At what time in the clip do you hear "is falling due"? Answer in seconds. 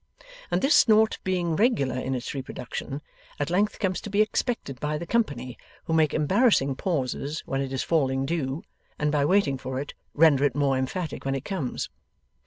7.71-8.63